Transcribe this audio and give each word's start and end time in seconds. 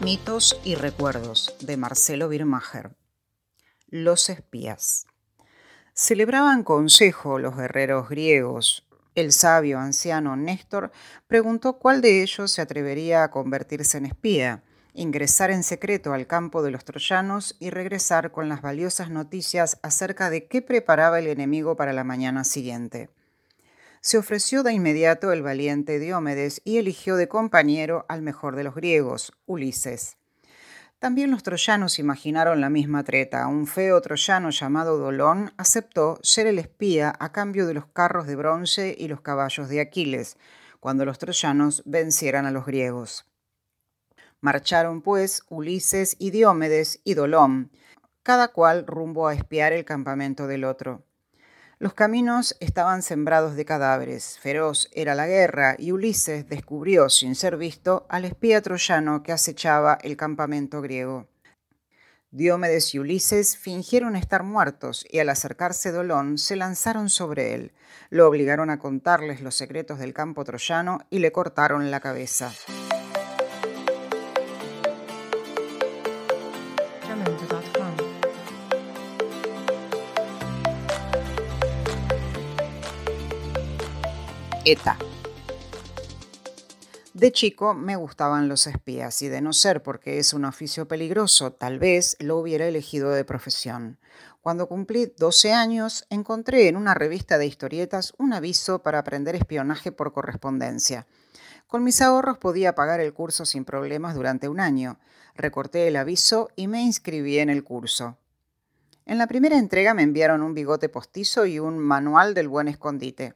Mitos 0.00 0.60
y 0.62 0.76
recuerdos 0.76 1.56
de 1.58 1.76
Marcelo 1.76 2.28
Birmacher. 2.28 2.92
Los 3.88 4.28
espías. 4.28 5.06
Celebraban 5.92 6.62
consejo 6.62 7.40
los 7.40 7.56
guerreros 7.56 8.08
griegos. 8.08 8.86
El 9.16 9.32
sabio 9.32 9.80
anciano 9.80 10.36
Néstor 10.36 10.92
preguntó 11.26 11.80
cuál 11.80 12.00
de 12.00 12.22
ellos 12.22 12.52
se 12.52 12.62
atrevería 12.62 13.24
a 13.24 13.32
convertirse 13.32 13.98
en 13.98 14.06
espía, 14.06 14.62
ingresar 14.94 15.50
en 15.50 15.64
secreto 15.64 16.12
al 16.12 16.28
campo 16.28 16.62
de 16.62 16.70
los 16.70 16.84
troyanos 16.84 17.56
y 17.58 17.70
regresar 17.70 18.30
con 18.30 18.48
las 18.48 18.62
valiosas 18.62 19.10
noticias 19.10 19.80
acerca 19.82 20.30
de 20.30 20.46
qué 20.46 20.62
preparaba 20.62 21.18
el 21.18 21.26
enemigo 21.26 21.76
para 21.76 21.92
la 21.92 22.04
mañana 22.04 22.44
siguiente 22.44 23.10
se 24.00 24.18
ofreció 24.18 24.62
de 24.62 24.72
inmediato 24.72 25.32
el 25.32 25.42
valiente 25.42 25.98
Diomedes 25.98 26.60
y 26.64 26.78
eligió 26.78 27.16
de 27.16 27.28
compañero 27.28 28.06
al 28.08 28.22
mejor 28.22 28.56
de 28.56 28.64
los 28.64 28.74
griegos, 28.74 29.32
Ulises. 29.46 30.16
También 30.98 31.30
los 31.30 31.44
troyanos 31.44 32.00
imaginaron 32.00 32.60
la 32.60 32.70
misma 32.70 33.04
treta. 33.04 33.46
Un 33.46 33.68
feo 33.68 34.00
troyano 34.00 34.50
llamado 34.50 34.98
Dolón 34.98 35.52
aceptó 35.56 36.18
ser 36.22 36.48
el 36.48 36.58
espía 36.58 37.14
a 37.20 37.30
cambio 37.30 37.66
de 37.66 37.74
los 37.74 37.86
carros 37.86 38.26
de 38.26 38.34
bronce 38.34 38.96
y 38.98 39.06
los 39.06 39.20
caballos 39.20 39.68
de 39.68 39.80
Aquiles, 39.80 40.36
cuando 40.80 41.04
los 41.04 41.18
troyanos 41.18 41.84
vencieran 41.86 42.46
a 42.46 42.50
los 42.50 42.66
griegos. 42.66 43.26
Marcharon, 44.40 45.02
pues, 45.02 45.44
Ulises 45.48 46.16
y 46.18 46.30
Diomedes 46.30 47.00
y 47.04 47.14
Dolón, 47.14 47.70
cada 48.24 48.48
cual 48.48 48.84
rumbo 48.86 49.28
a 49.28 49.34
espiar 49.34 49.72
el 49.72 49.84
campamento 49.84 50.48
del 50.48 50.64
otro. 50.64 51.04
Los 51.80 51.94
caminos 51.94 52.56
estaban 52.58 53.02
sembrados 53.02 53.54
de 53.54 53.64
cadáveres, 53.64 54.36
feroz 54.40 54.88
era 54.92 55.14
la 55.14 55.28
guerra, 55.28 55.76
y 55.78 55.92
Ulises 55.92 56.48
descubrió, 56.48 57.08
sin 57.08 57.36
ser 57.36 57.56
visto, 57.56 58.04
al 58.08 58.24
espía 58.24 58.60
troyano 58.62 59.22
que 59.22 59.30
acechaba 59.30 59.96
el 60.02 60.16
campamento 60.16 60.82
griego. 60.82 61.28
Diomedes 62.32 62.94
y 62.94 62.98
Ulises 62.98 63.56
fingieron 63.56 64.16
estar 64.16 64.42
muertos 64.42 65.06
y 65.08 65.20
al 65.20 65.28
acercarse 65.28 65.92
Dolón 65.92 66.36
se 66.38 66.56
lanzaron 66.56 67.08
sobre 67.10 67.54
él, 67.54 67.72
lo 68.10 68.26
obligaron 68.26 68.70
a 68.70 68.80
contarles 68.80 69.40
los 69.40 69.54
secretos 69.54 70.00
del 70.00 70.12
campo 70.12 70.44
troyano 70.44 70.98
y 71.10 71.20
le 71.20 71.30
cortaron 71.30 71.92
la 71.92 72.00
cabeza. 72.00 72.52
De 87.14 87.32
chico 87.32 87.72
me 87.72 87.96
gustaban 87.96 88.48
los 88.48 88.66
espías 88.66 89.22
y 89.22 89.28
de 89.28 89.40
no 89.40 89.54
ser 89.54 89.82
porque 89.82 90.18
es 90.18 90.34
un 90.34 90.44
oficio 90.44 90.86
peligroso, 90.86 91.52
tal 91.52 91.78
vez 91.78 92.18
lo 92.20 92.36
hubiera 92.36 92.66
elegido 92.66 93.08
de 93.10 93.24
profesión. 93.24 93.98
Cuando 94.42 94.68
cumplí 94.68 95.10
12 95.16 95.54
años, 95.54 96.04
encontré 96.10 96.68
en 96.68 96.76
una 96.76 96.92
revista 96.92 97.38
de 97.38 97.46
historietas 97.46 98.12
un 98.18 98.34
aviso 98.34 98.82
para 98.82 98.98
aprender 98.98 99.34
espionaje 99.36 99.90
por 99.90 100.12
correspondencia. 100.12 101.06
Con 101.66 101.82
mis 101.82 102.02
ahorros 102.02 102.36
podía 102.36 102.74
pagar 102.74 103.00
el 103.00 103.14
curso 103.14 103.46
sin 103.46 103.64
problemas 103.64 104.14
durante 104.14 104.50
un 104.50 104.60
año. 104.60 104.98
Recorté 105.34 105.88
el 105.88 105.96
aviso 105.96 106.50
y 106.56 106.68
me 106.68 106.82
inscribí 106.82 107.38
en 107.38 107.48
el 107.48 107.64
curso. 107.64 108.18
En 109.06 109.16
la 109.16 109.28
primera 109.28 109.58
entrega 109.58 109.94
me 109.94 110.02
enviaron 110.02 110.42
un 110.42 110.52
bigote 110.52 110.90
postizo 110.90 111.46
y 111.46 111.58
un 111.58 111.78
manual 111.78 112.34
del 112.34 112.48
buen 112.48 112.68
escondite. 112.68 113.34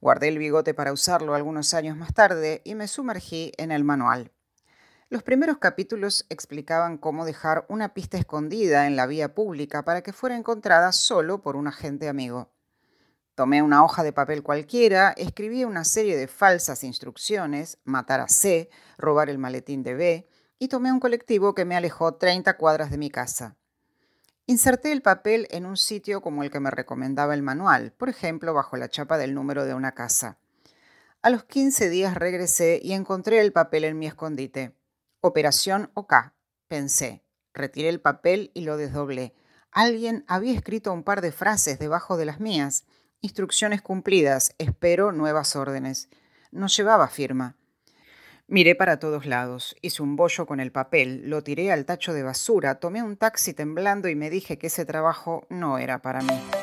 Guardé 0.00 0.28
el 0.28 0.38
bigote 0.38 0.74
para 0.74 0.92
usarlo 0.92 1.34
algunos 1.34 1.74
años 1.74 1.96
más 1.96 2.14
tarde 2.14 2.62
y 2.64 2.74
me 2.74 2.86
sumergí 2.86 3.52
en 3.56 3.72
el 3.72 3.82
manual. 3.82 4.30
Los 5.10 5.22
primeros 5.22 5.58
capítulos 5.58 6.26
explicaban 6.28 6.98
cómo 6.98 7.24
dejar 7.24 7.64
una 7.68 7.94
pista 7.94 8.18
escondida 8.18 8.86
en 8.86 8.94
la 8.94 9.06
vía 9.06 9.34
pública 9.34 9.84
para 9.84 10.02
que 10.02 10.12
fuera 10.12 10.36
encontrada 10.36 10.92
solo 10.92 11.40
por 11.40 11.56
un 11.56 11.66
agente 11.66 12.08
amigo. 12.08 12.52
Tomé 13.34 13.62
una 13.62 13.84
hoja 13.84 14.02
de 14.02 14.12
papel 14.12 14.42
cualquiera, 14.42 15.14
escribí 15.16 15.64
una 15.64 15.84
serie 15.84 16.16
de 16.16 16.26
falsas 16.26 16.84
instrucciones, 16.84 17.78
matar 17.84 18.20
a 18.20 18.28
C, 18.28 18.68
robar 18.98 19.30
el 19.30 19.38
maletín 19.38 19.82
de 19.82 19.94
B, 19.94 20.28
y 20.58 20.68
tomé 20.68 20.92
un 20.92 21.00
colectivo 21.00 21.54
que 21.54 21.64
me 21.64 21.76
alejó 21.76 22.14
30 22.14 22.56
cuadras 22.56 22.90
de 22.90 22.98
mi 22.98 23.10
casa. 23.10 23.56
Inserté 24.50 24.92
el 24.92 25.02
papel 25.02 25.46
en 25.50 25.66
un 25.66 25.76
sitio 25.76 26.22
como 26.22 26.42
el 26.42 26.50
que 26.50 26.58
me 26.58 26.70
recomendaba 26.70 27.34
el 27.34 27.42
manual, 27.42 27.92
por 27.92 28.08
ejemplo, 28.08 28.54
bajo 28.54 28.78
la 28.78 28.88
chapa 28.88 29.18
del 29.18 29.34
número 29.34 29.66
de 29.66 29.74
una 29.74 29.92
casa. 29.92 30.38
A 31.20 31.28
los 31.28 31.44
15 31.44 31.90
días 31.90 32.14
regresé 32.14 32.80
y 32.82 32.94
encontré 32.94 33.40
el 33.40 33.52
papel 33.52 33.84
en 33.84 33.98
mi 33.98 34.06
escondite. 34.06 34.74
Operación 35.20 35.90
OK, 35.92 36.14
pensé. 36.66 37.22
Retiré 37.52 37.90
el 37.90 38.00
papel 38.00 38.50
y 38.54 38.62
lo 38.62 38.78
desdoblé. 38.78 39.34
Alguien 39.70 40.24
había 40.28 40.54
escrito 40.54 40.94
un 40.94 41.02
par 41.02 41.20
de 41.20 41.30
frases 41.30 41.78
debajo 41.78 42.16
de 42.16 42.24
las 42.24 42.40
mías. 42.40 42.86
Instrucciones 43.20 43.82
cumplidas, 43.82 44.54
espero 44.56 45.12
nuevas 45.12 45.56
órdenes. 45.56 46.08
No 46.52 46.68
llevaba 46.68 47.08
firma. 47.08 47.57
Miré 48.50 48.74
para 48.74 48.98
todos 48.98 49.26
lados, 49.26 49.76
hice 49.82 50.02
un 50.02 50.16
bollo 50.16 50.46
con 50.46 50.58
el 50.58 50.72
papel, 50.72 51.28
lo 51.28 51.42
tiré 51.42 51.70
al 51.70 51.84
tacho 51.84 52.14
de 52.14 52.22
basura, 52.22 52.76
tomé 52.76 53.02
un 53.02 53.18
taxi 53.18 53.52
temblando 53.52 54.08
y 54.08 54.14
me 54.14 54.30
dije 54.30 54.56
que 54.56 54.68
ese 54.68 54.86
trabajo 54.86 55.46
no 55.50 55.76
era 55.76 56.00
para 56.00 56.22
mí. 56.22 56.57